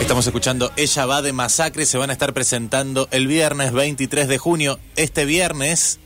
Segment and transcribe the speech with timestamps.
[0.00, 4.38] Estamos escuchando Ella va de Masacre, se van a estar presentando el viernes 23 de
[4.38, 4.78] junio.
[4.94, 5.98] Este viernes,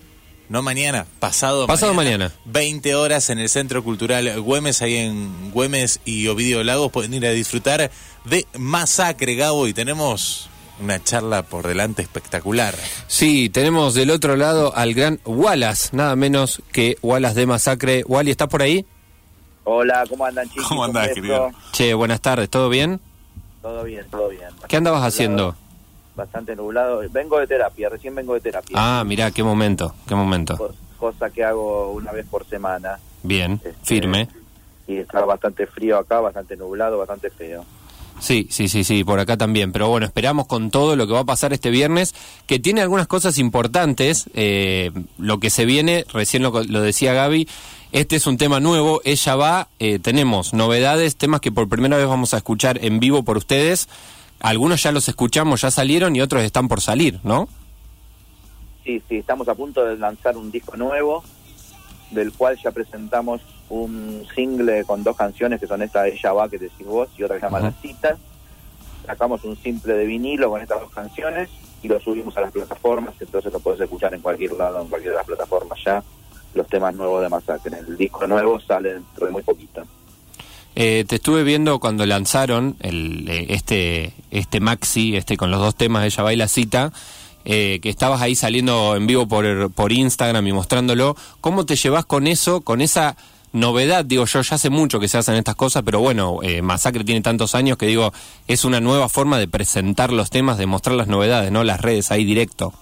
[0.48, 2.32] no mañana, pasado, Pasado mañana.
[2.46, 7.26] 20 horas en el Centro Cultural Güemes, ahí en Güemes y Ovidio Lagos, pueden ir
[7.26, 7.90] a disfrutar
[8.24, 10.48] de Masacre, Gabo, y tenemos
[10.80, 12.74] una charla por delante espectacular.
[13.06, 18.04] Sí, tenemos del otro lado al gran Wallace, nada menos que Wallace de Masacre.
[18.06, 18.86] Wally, ¿estás por ahí?
[19.64, 20.68] Hola, ¿cómo andan chicos?
[20.68, 21.50] ¿Cómo andás, ¿Cómo querido?
[21.72, 23.00] Che, buenas tardes, ¿todo bien?
[23.62, 24.48] Todo bien, todo bien.
[24.68, 25.54] ¿Qué andabas haciendo?
[26.16, 27.02] Bastante nublado.
[27.10, 28.76] Vengo de terapia, recién vengo de terapia.
[28.78, 30.56] Ah, mirá, qué momento, qué momento.
[30.56, 32.98] Cos- Cosa que hago una vez por semana.
[33.22, 34.28] Bien, Este, firme.
[34.86, 37.64] Y está bastante frío acá, bastante nublado, bastante feo.
[38.20, 39.72] Sí, sí, sí, sí, por acá también.
[39.72, 42.14] Pero bueno, esperamos con todo lo que va a pasar este viernes,
[42.46, 44.28] que tiene algunas cosas importantes.
[44.34, 47.48] eh, lo que se viene, recién lo, decía Gaby,
[47.92, 49.00] este es un tema nuevo.
[49.04, 53.22] Ella va, eh, tenemos novedades, temas que por primera vez vamos a escuchar en vivo
[53.22, 53.88] por ustedes.
[54.40, 57.48] Algunos ya los escuchamos, ya salieron y otros están por salir, ¿no?
[58.84, 61.22] Sí, sí, estamos a punto de lanzar un disco nuevo,
[62.10, 66.58] del cual ya presentamos un single con dos canciones, que son esta Ella va, que
[66.58, 67.66] decís vos, y otra que se llama Ujú.
[67.66, 68.18] Las citas.
[69.06, 71.48] Sacamos un simple de vinilo con estas dos canciones
[71.82, 75.12] y lo subimos a las plataformas, entonces lo podés escuchar en cualquier lado, en cualquiera
[75.12, 76.02] de las plataformas ya,
[76.54, 77.78] los temas nuevos de Masacre.
[77.78, 79.82] El disco nuevo sale dentro de muy poquito.
[80.76, 85.74] Eh, te estuve viendo cuando lanzaron el, eh, este, este maxi, este con los dos
[85.74, 86.92] temas, Ella va y la cita,
[87.44, 91.16] eh, que estabas ahí saliendo en vivo por, por Instagram y mostrándolo.
[91.40, 93.16] ¿Cómo te llevas con eso, con esa
[93.52, 94.04] novedad?
[94.04, 97.20] Digo yo, ya hace mucho que se hacen estas cosas, pero bueno, eh, Masacre tiene
[97.20, 98.12] tantos años que digo,
[98.46, 101.64] es una nueva forma de presentar los temas, de mostrar las novedades, ¿no?
[101.64, 102.72] Las redes ahí directo.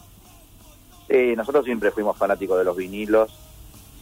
[1.09, 3.31] Sí, nosotros siempre fuimos fanáticos de los vinilos.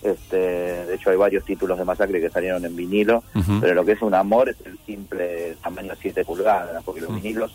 [0.02, 3.24] Este, de hecho, hay varios títulos de Masacre que salieron en vinilo,
[3.60, 7.16] pero lo que es un amor es el simple tamaño 7 pulgadas, porque los Mm.
[7.22, 7.52] vinilos,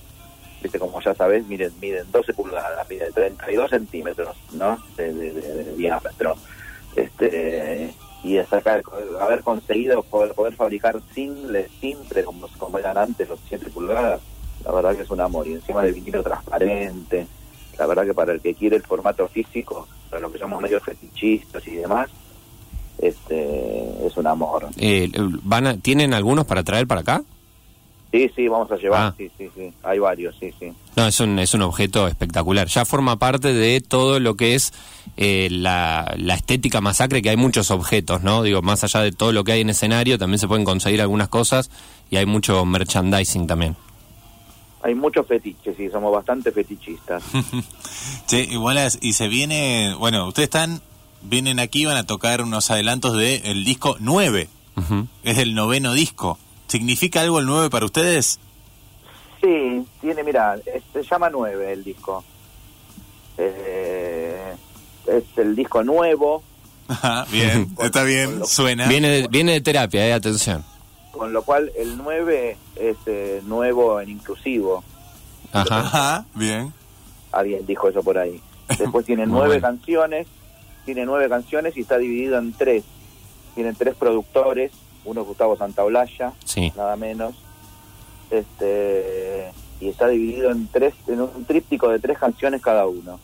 [0.61, 4.77] viste, como ya sabés, miden, miden 12 pulgadas, miden 32 centímetros, ¿no?
[4.97, 6.35] De, de- de- de diámetro.
[6.95, 7.93] Este,
[8.23, 8.83] y sacar,
[9.19, 14.21] haber conseguido poder, poder fabricar singles simple como, como eran antes los 7 pulgadas,
[14.63, 15.47] la verdad que es un amor.
[15.47, 17.25] Y encima de vinilo transparente,
[17.79, 20.79] la verdad que para el que quiere el formato físico, para lo que somos medio
[20.81, 22.09] fetichistas y demás,
[22.99, 24.67] este es un amor.
[24.77, 25.09] Eh,
[25.43, 27.23] ¿van a- ¿Tienen algunos para traer para acá?
[28.11, 29.13] Sí, sí, vamos a llevar, Ah.
[29.17, 30.73] sí, sí, sí, hay varios, sí, sí.
[30.97, 32.67] No, es un, es un objeto espectacular.
[32.67, 34.73] Ya forma parte de todo lo que es
[35.15, 38.43] eh, la, la estética masacre, que hay muchos objetos, ¿no?
[38.43, 41.29] Digo, más allá de todo lo que hay en escenario, también se pueden conseguir algunas
[41.29, 41.71] cosas
[42.09, 43.77] y hay mucho merchandising también.
[44.83, 47.23] Hay muchos fetiches, sí, somos bastante fetichistas.
[48.27, 50.81] Che, igual es- y se viene, bueno, ustedes están,
[51.21, 55.07] vienen aquí, van a tocar unos adelantos del el disco 9, Ujú.
[55.23, 56.37] es el noveno disco.
[56.71, 58.39] ¿Significa algo el 9 para ustedes?
[59.41, 60.57] Sí, tiene, mira,
[60.93, 62.23] se llama 9 el disco.
[63.37, 64.53] Eh,
[65.05, 66.43] es el disco nuevo,
[66.87, 68.87] Ajá, bien, está bien, suena.
[68.87, 70.63] Viene, de, viene de terapia, eh, atención.
[71.11, 74.81] con lo cual el 9 es eh, nuevo en inclusivo.
[75.51, 75.79] Ajá.
[75.79, 76.73] Ajá, bien.
[77.33, 78.41] Alguien dijo eso por ahí.
[78.79, 79.61] Después tiene nueve bueno.
[79.61, 80.27] canciones,
[80.85, 82.85] tiene nueve canciones y está dividido en tres.
[83.55, 84.71] Tienen tres productores,
[85.05, 86.71] uno es Gustavo Santaolalla, Sí.
[86.75, 87.33] nada menos.
[88.29, 93.19] Este y está dividido en tres, en un tríptico de tres canciones cada uno.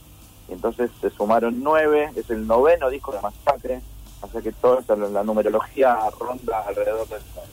[0.49, 3.81] Y entonces se sumaron nueve, es el noveno disco de Masacre,
[4.21, 7.49] o sea que toda la numerología ronda alrededor del nueve.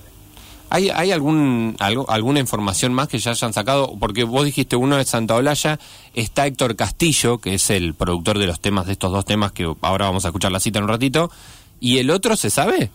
[0.70, 3.94] ¿Hay, hay algún, algo, alguna información más que ya hayan sacado?
[4.00, 5.78] Porque vos dijiste uno de Santa Olalla,
[6.14, 9.72] está Héctor Castillo, que es el productor de los temas, de estos dos temas que
[9.82, 11.30] ahora vamos a escuchar la cita en un ratito.
[11.78, 12.90] ¿Y el otro se sabe?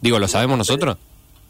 [0.00, 0.96] Digo, ¿lo sabemos nosotros?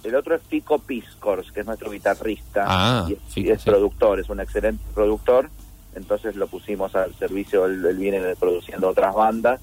[0.05, 3.63] El otro es Fico Piscors, que es nuestro guitarrista Ah, y es, Fico, y es
[3.63, 3.71] sí.
[3.71, 5.51] productor, es un excelente productor.
[5.95, 9.61] Entonces lo pusimos al servicio, él, él viene produciendo otras bandas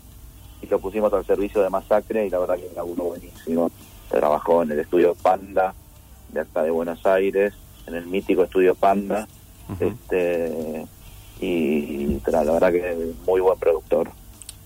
[0.62, 3.72] y lo pusimos al servicio de Masacre y la verdad que era uno buenísimo.
[4.09, 5.73] Trabajó en el estudio Panda
[6.34, 7.53] de acá de Buenos Aires,
[7.88, 9.28] en el mítico estudio Panda.
[9.79, 10.85] Este
[11.41, 14.09] y la verdad que muy buen productor.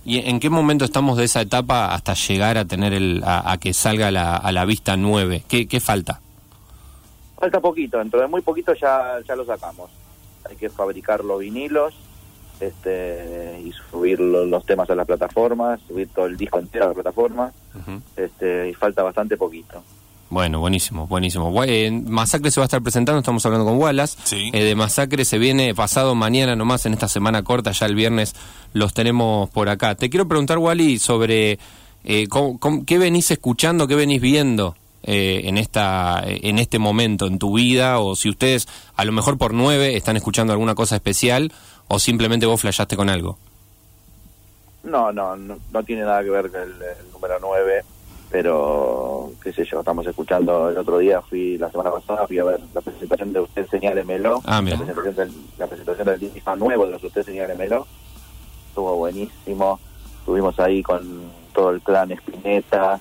[0.06, 3.57] ¿Y en qué momento estamos de esa etapa hasta llegar a tener el, a, a
[3.57, 5.44] que salga la, a la vista 9?
[5.48, 6.19] ¿Qué, qué falta?
[7.38, 9.90] Falta poquito, dentro de muy poquito ya, ya lo sacamos.
[10.50, 11.94] Hay que fabricar los vinilos
[12.60, 16.88] este, y subir lo- los temas a las plataformas, subir todo el disco entero a
[16.90, 18.01] la plataforma, Ujú.
[18.18, 19.81] este, y falta bastante poquito.
[20.30, 21.52] Bueno, buenísimo, buenísimo.
[21.64, 24.18] Eh, Masacre se va a estar presentando, estamos hablando con Wallace.
[24.26, 24.52] Sí.
[24.54, 28.36] Eh, de Masacre se viene pasado mañana nomás, en esta semana corta, ya el viernes
[28.74, 29.96] los tenemos por acá.
[29.96, 31.58] Te quiero preguntar, Wally, sobre
[32.04, 37.25] eh, cómo- cómo- qué venís escuchando, qué venís viendo eh, en esta en este momento
[37.25, 38.68] en tu vida o si ustedes
[38.98, 41.52] a lo mejor por nueve están escuchando alguna cosa especial
[41.88, 43.38] o simplemente vos flashaste con algo.
[44.84, 47.82] No, no, no, no tiene nada que ver con el, el número 9,
[48.31, 52.44] pero qué sé yo, estamos escuchando el otro día, fui la semana pasada, fui a
[52.44, 56.86] ver la presentación de Usted Señálemelo, Ah, la presentación del, la presentación del disco nuevo
[56.86, 57.88] de los Usted Señálemelo,
[58.70, 59.80] estuvo buenísimo,
[60.20, 61.24] estuvimos ahí con
[61.54, 63.00] todo el clan Espineta,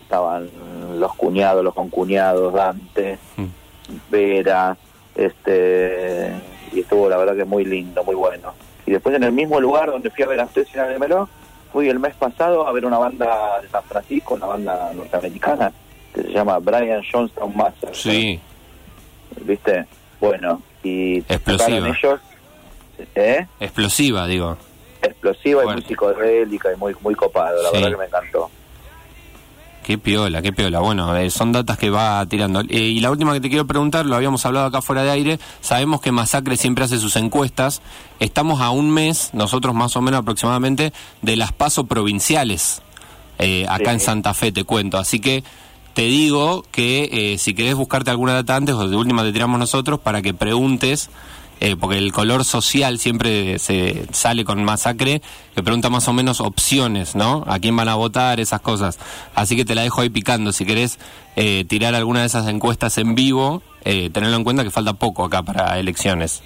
[0.00, 0.50] estaban
[0.98, 3.46] los cuñados, los concuñados, Dante, Mm.
[4.10, 4.76] Vera,
[5.16, 6.32] este
[6.72, 8.52] y estuvo la verdad que muy lindo, muy bueno.
[8.86, 11.28] Y después en el mismo lugar donde fui a ver a Usted de Melo,
[11.72, 15.72] fui el mes pasado a ver una banda de San Francisco, una banda norteamericana,
[16.14, 17.94] que se llama Brian Johnstown Massacre.
[17.94, 18.40] Sí,
[19.40, 19.86] ¿Viste?
[20.20, 21.88] Bueno, y Explosiva.
[21.88, 22.20] ellos,
[23.14, 23.46] ¿eh?
[23.60, 24.56] explosiva, digo.
[25.00, 25.80] Explosiva y Fuerte.
[25.80, 27.76] muy psicodélica y muy, muy copado, la Sí.
[27.76, 28.50] verdad que me encantó.
[29.84, 30.78] Qué piola, qué piola.
[30.78, 32.60] Bueno, eh, son datas que va tirando.
[32.60, 35.40] Eh, y la última que te quiero preguntar, lo habíamos hablado acá fuera de aire,
[35.60, 37.82] sabemos que Masacre siempre hace sus encuestas.
[38.20, 40.92] Estamos a un mes, nosotros más o menos aproximadamente,
[41.22, 42.80] de las paso provinciales,
[43.38, 43.94] eh, acá Sí.
[43.94, 44.98] en Santa Fe, te cuento.
[44.98, 45.42] Así que
[45.94, 49.98] te digo que si querés buscarte alguna data antes o de última te tiramos nosotros
[49.98, 51.10] para que preguntes,
[51.64, 55.22] eh, porque el color social siempre se sale con masacre,
[55.54, 57.44] que pregunta más o menos opciones, ¿no?
[57.46, 58.98] A quién van a votar, esas cosas.
[59.36, 60.50] Así que te la dejo ahí picando.
[60.50, 60.98] Si querés
[61.36, 65.24] eh, tirar alguna de esas encuestas en vivo, eh, tenerlo en cuenta que falta poco
[65.24, 66.42] acá para elecciones.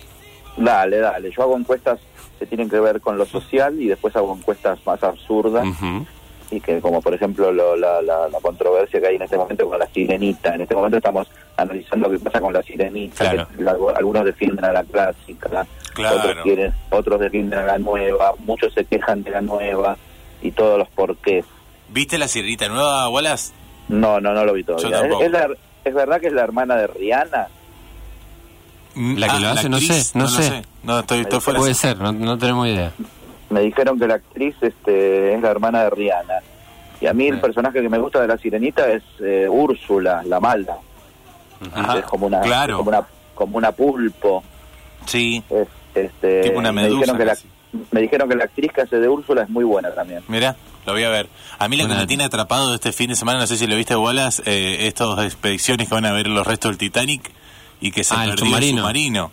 [0.59, 1.31] Dale, dale.
[1.35, 1.99] Yo hago encuestas
[2.39, 5.67] que tienen que ver con lo social y después hago encuestas más absurdas.
[5.67, 6.05] Ujú.
[6.51, 9.69] Y que como por ejemplo lo- la, la, la controversia que hay en este momento
[9.69, 10.55] con la sirenita.
[10.55, 13.31] En este momento estamos analizando qué pasa con la sirenita.
[13.31, 13.49] Claro.
[13.57, 16.17] que la- algunos defienden a la clásica, Claro.
[16.19, 19.97] otros quieren, otros defienden a la nueva, muchos se quejan de la nueva
[20.43, 21.45] y todos los porqués.
[21.89, 23.53] ¿Viste la sirenita nueva, Wallace?
[23.89, 25.01] No, no, no lo vi Yo todavía.
[25.01, 25.23] tampoco.
[25.25, 25.49] ¿Es, la-
[25.85, 27.47] ¿Es verdad que es la hermana de Rihanna?
[28.97, 30.63] La que lo hace, no Mm, sé, no lo sé.
[30.83, 31.59] No, estoy, estoy fuera.
[31.61, 32.93] Puede ser, no, no tenemos idea.
[33.51, 36.35] Me dijeron que la actriz este, es la hermana de Rihanna.
[37.01, 40.41] Y a mí el personaje que me gusta de la sirenita es eh, Úrsula, la
[40.41, 40.79] mala.
[41.75, 42.75] Ajá, es como una, claro.
[42.75, 44.43] es como una, como una pulpo.
[45.07, 47.25] Sí, Es, este, Tipo una me dijeron medusa que
[47.73, 50.23] la, me dijeron que la actriz que hace de Úrsula es muy buena también.
[50.29, 50.57] mira,
[50.87, 51.29] lo voy a ver.
[51.59, 53.77] A mí lo que me tiene atrapado este fin de semana, no sé si lo
[53.77, 57.31] viste, Wallace, eh, estas expediciones que van a ver los restos del Titanic
[57.81, 58.69] y que se Ah, el perdió submarino.
[58.77, 59.31] el submarino.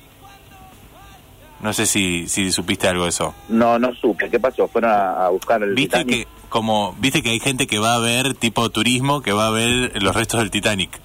[1.63, 3.33] No sé si, si supiste algo de eso.
[3.49, 4.29] No, no supe.
[4.29, 4.67] ¿Qué pasó?
[4.67, 6.27] ¿Fueron a, a buscar el Viste Titanic?
[6.27, 9.49] que como viste que hay gente que va a ver tipo turismo que va a
[9.49, 10.99] ver los restos del Titanic.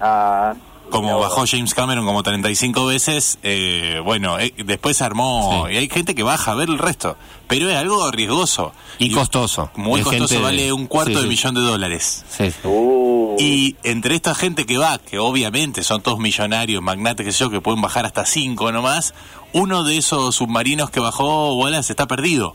[0.00, 0.54] Ah,
[0.90, 5.74] Como bajó James Cameron como 35 veces, eh, bueno, eh, después se armó Sí.
[5.74, 7.16] y hay gente que baja a ver el resto,
[7.48, 9.70] pero es algo riesgoso Y costoso.
[9.76, 11.28] muy costoso, de- vale un cuarto sí, de sí.
[11.28, 12.24] millón de dólares.
[12.64, 17.40] Uh, Y entre esta gente que va, que obviamente son todos millonarios, magnates, que sé
[17.40, 19.12] yo, que pueden bajar hasta cinco nomás,
[19.52, 22.54] uno de esos submarinos que bajó Wallace está perdido.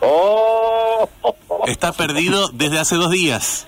[0.00, 1.08] ¡Oh!
[1.66, 3.66] Está perdido desde hace dos días.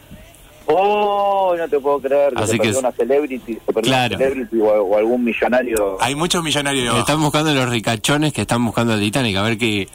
[0.66, 1.54] ¡Oh!
[1.56, 4.16] No te puedo creer que Así se que perdió una celebrity, se perdió Claro.
[4.16, 5.96] una celebrity o, o algún millonario.
[6.00, 6.96] Hay muchos millonarios.
[6.98, 9.88] Están buscando los ricachones que están buscando el Titanic, a ver qué...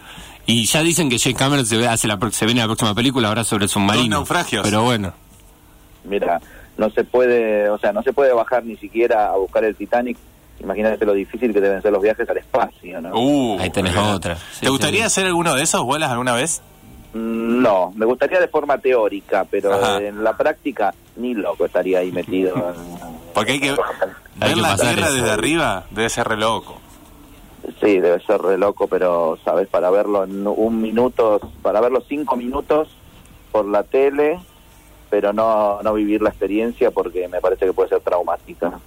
[0.48, 2.96] Y ya dicen que James Cameron se, ve, hace la, pro- se viene la próxima
[2.96, 4.04] película ahora sobre el submarino.
[4.18, 4.64] Dos naufragios.
[4.64, 5.14] Pero bueno,
[6.04, 6.42] Mira,
[6.78, 10.18] no se puede, o sea, no se puede bajar ni siquiera a buscar el Titanic.
[10.60, 13.10] Imagínate lo difícil que deben ser los viajes al espacio, ¿no?
[13.20, 14.36] Uh, Ahí tenés otra.
[14.36, 15.06] Sí, ¿Te gustaría sí.
[15.06, 16.62] hacer alguno de esos vuelas alguna vez?
[17.14, 20.02] No, me gustaría de forma teórica, pero Ajá.
[20.02, 22.56] en la práctica ni loco estaría ahí metido.
[23.34, 23.76] Porque hay que Hay
[24.40, 25.14] ver que la tierra eso.
[25.16, 26.80] desde arriba debe ser re loco.
[27.82, 29.68] Sí, debe ser re loco, pero, ¿sabes?
[29.68, 32.90] Para verlo en un minuto, para verlo cinco minutos
[33.52, 34.40] por la tele,
[35.10, 38.80] pero no, no vivir la experiencia porque me parece que puede ser traumática.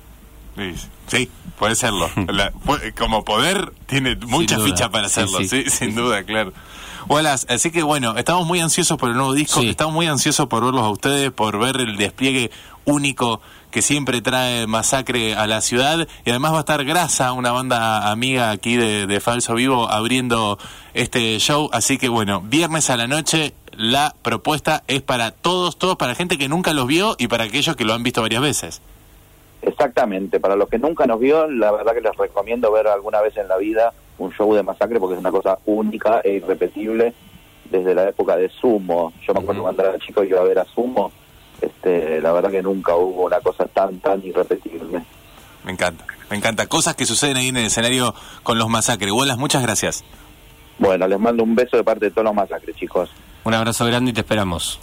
[0.57, 0.75] Sí,
[1.07, 2.09] Sí, puede serlo.
[2.28, 2.52] La-
[2.99, 5.71] como poder tiene mucha ficha para Sí, hacerlo, sí, sí.
[5.71, 6.52] sin duda, claro.
[7.08, 9.68] Wallace, así que bueno, estamos muy ansiosos por el nuevo disco, Sí.
[9.68, 12.50] estamos muy ansiosos por verlos a ustedes, por ver el despliegue
[12.84, 17.50] único que siempre trae Masacre a la ciudad y además va a estar Grasa, una
[17.50, 20.58] banda amiga aquí de, de Falso Vivo, abriendo
[20.94, 25.96] este show, así que bueno, viernes a la noche la propuesta es para todos, todos,
[25.96, 28.80] para gente que nunca los vio y para aquellos que lo han visto varias veces.
[29.62, 33.37] Exactamente, para los que nunca nos vio, la verdad que les recomiendo ver alguna vez
[33.37, 37.14] en la vida un show de masacre porque es una cosa única e irrepetible
[37.71, 39.12] desde la época de Sumo.
[39.26, 41.12] Yo me acuerdo cuando era chico y iba a ver a Sumo,
[41.61, 45.02] este, la verdad que nunca hubo una cosa tan, tan irrepetible.
[45.64, 46.66] Me encanta, me encanta.
[46.66, 49.12] Cosas que suceden ahí en el escenario con los masacres.
[49.12, 50.04] Wallace, muchas gracias.
[50.78, 53.11] Bueno, les mando un beso de parte de todos los masacres, chicos.
[53.44, 54.80] un abrazo grande y te esperamos.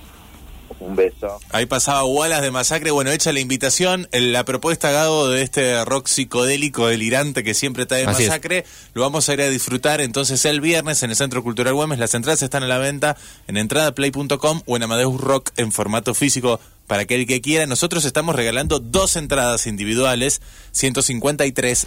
[0.82, 1.40] Un beso.
[1.52, 2.90] Ahí pasaba Wallace de Masacre.
[2.90, 8.04] Bueno, hecha la invitación, la propuesta, Gado, de este rock psicodélico delirante que siempre trae
[8.06, 8.30] Así es.
[8.30, 12.00] Masacre, lo vamos a ir a disfrutar entonces el viernes en el Centro Cultural Güemes.
[12.00, 13.16] Las entradas están a la venta
[13.48, 17.68] en entradaplay.com o en Amadeus Rock en formato físico para aquel que quiera.
[17.68, 21.86] Nosotros estamos regalando dos entradas individuales, 153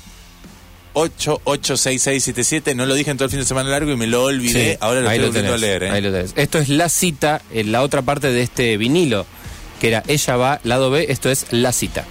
[0.94, 2.74] 88677.
[2.74, 4.72] No lo dije en todo el fin de semana largo y me lo olvidé.
[4.72, 5.82] Sí, Ahora lo ahí estoy volviendo a tenés, leer.
[5.84, 5.90] ¿eh?
[5.90, 6.32] ahí lo tenés.
[6.36, 9.26] Esto es la cita en la otra parte de este vinilo,
[9.80, 12.04] que era Ella va, lado B, esto es la cita.